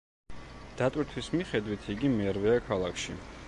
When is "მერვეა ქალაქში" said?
2.17-3.21